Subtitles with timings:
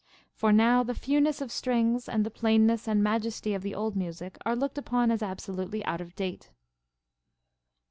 [0.33, 4.35] For now the fewness of strings and the plainness and majesty of the old music
[4.47, 6.49] are looked upon as absolutely out of date.